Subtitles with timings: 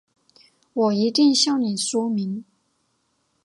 [0.73, 2.43] 我一定向你说明